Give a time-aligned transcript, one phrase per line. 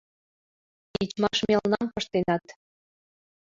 [0.93, 2.43] Тичмаш мелнам пыштенат.